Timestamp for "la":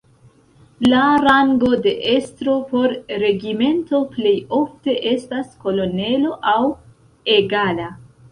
0.91-1.01